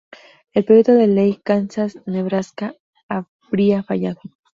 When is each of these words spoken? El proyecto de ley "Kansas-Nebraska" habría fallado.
El 0.55 0.65
proyecto 0.65 0.93
de 0.95 1.05
ley 1.05 1.39
"Kansas-Nebraska" 1.43 2.73
habría 3.07 3.83
fallado. 3.83 4.19